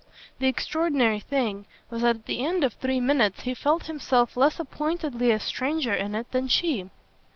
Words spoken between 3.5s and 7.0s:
felt himself less appointedly a stranger in it than she.